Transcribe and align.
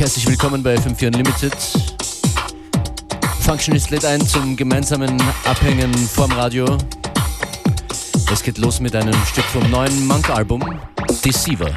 herzlich 0.00 0.26
willkommen 0.26 0.62
bei 0.62 0.76
FM4 0.76 1.08
Unlimited. 1.08 1.54
Functionist 3.40 3.90
lädt 3.90 4.06
ein 4.06 4.26
zum 4.26 4.56
gemeinsamen 4.56 5.22
Abhängen 5.44 5.92
vorm 5.92 6.32
Radio. 6.32 6.78
Es 8.32 8.42
geht 8.42 8.56
los 8.56 8.80
mit 8.80 8.96
einem 8.96 9.14
Stück 9.26 9.44
vom 9.44 9.70
neuen 9.70 10.06
Monk-Album, 10.06 10.80
Deceiver. 11.22 11.74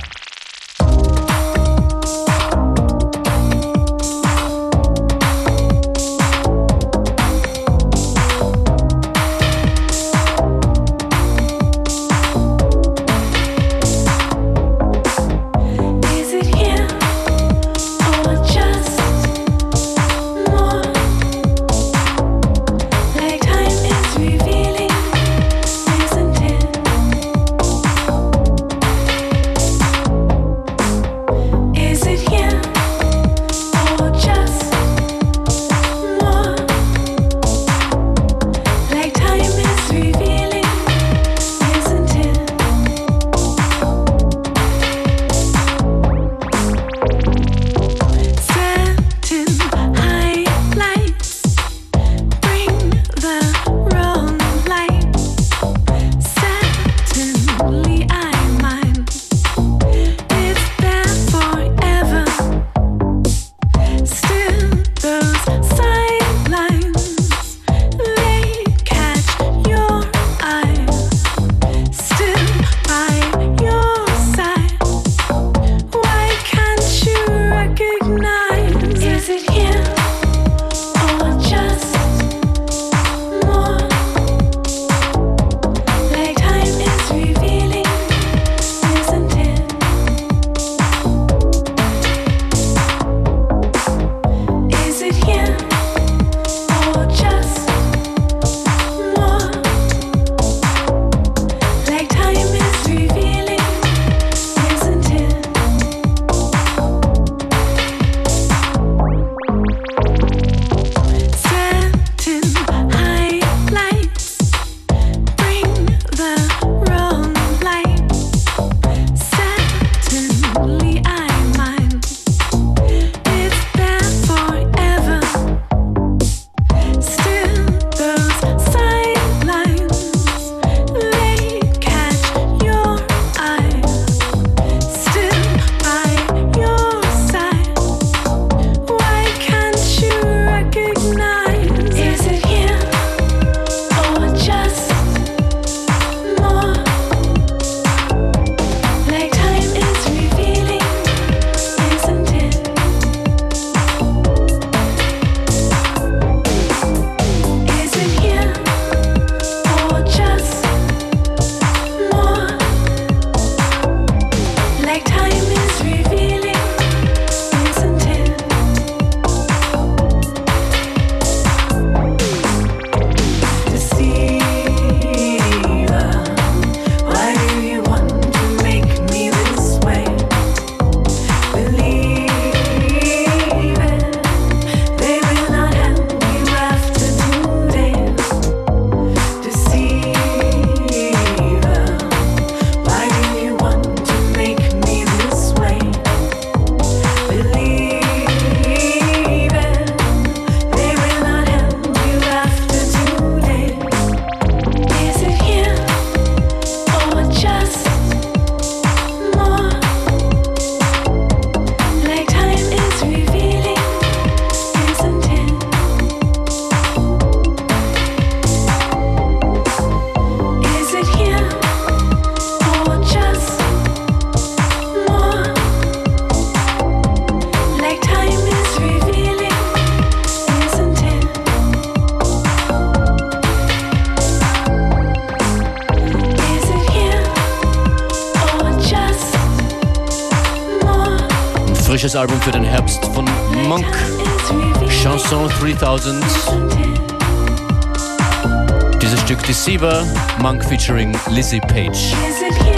Monk 250.40 250.64
featuring 250.64 251.14
Lizzie 251.30 251.60
Page. 251.60 252.73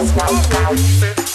Música 0.00 1.29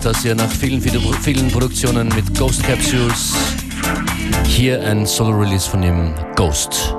Lester 0.00 0.10
ist 0.12 0.16
das 0.16 0.24
ja 0.24 0.34
nach 0.34 0.50
vielen, 0.50 0.80
vielen 0.80 1.50
Produktionen 1.50 2.08
mit 2.08 2.38
Ghost 2.38 2.62
Capsules. 2.62 3.34
Hier 4.46 4.82
ein 4.82 5.04
Solo-Release 5.04 5.68
von 5.68 5.82
ihm, 5.82 6.14
Ghost. 6.36 6.94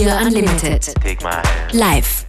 Unlimited. 0.00 0.94
Live. 1.74 2.24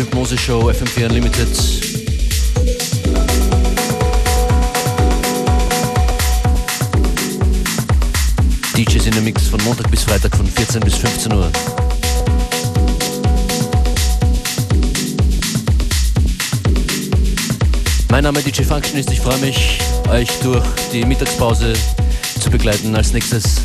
Musikalische 0.00 0.04
Hypnose-Show 0.04 0.70
FM4 0.70 1.06
Unlimited. 1.06 1.48
DJs 8.76 9.06
in 9.06 9.12
der 9.12 9.22
Mix 9.22 9.48
von 9.48 9.62
Montag 9.64 9.90
bis 9.90 10.04
Freitag 10.04 10.34
von 10.36 10.46
14 10.46 10.80
bis 10.80 10.94
15 10.96 11.32
Uhr. 11.32 11.50
Mein 18.10 18.24
Name 18.24 18.38
ist 18.38 18.46
DJ 18.46 18.62
Functionist, 18.62 19.10
ich 19.10 19.20
freue 19.20 19.38
mich, 19.38 19.78
euch 20.08 20.30
durch 20.42 20.64
die 20.92 21.04
Mittagspause 21.04 21.74
zu 22.40 22.50
begleiten. 22.50 22.94
Als 22.96 23.12
nächstes 23.12 23.56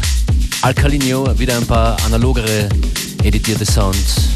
Alcalinio, 0.62 1.38
wieder 1.40 1.58
ein 1.58 1.66
paar 1.66 1.98
analogere 2.06 2.70
editierte 3.24 3.66
Sounds. 3.66 4.30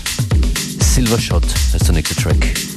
Silver 0.82 1.20
Shot 1.20 1.44
the 1.90 1.94
nächste 1.94 2.16
trick. 2.16 2.69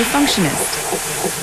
Functionist. 0.00 1.41